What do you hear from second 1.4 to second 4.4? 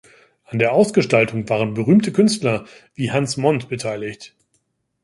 waren berühmte Künstler wie Hans Mont beteiligt.